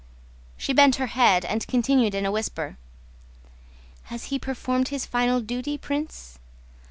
She 0.57 0.73
bent 0.73 0.95
her 0.95 1.05
head 1.05 1.45
and 1.45 1.67
continued 1.67 2.15
in 2.15 2.25
a 2.25 2.31
whisper: 2.31 2.79
"Has 4.05 4.23
he 4.33 4.39
performed 4.39 4.87
his 4.87 5.05
final 5.05 5.41
duty, 5.41 5.77
Prince? 5.77 6.39